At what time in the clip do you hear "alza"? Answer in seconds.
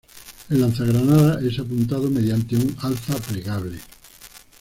2.81-3.13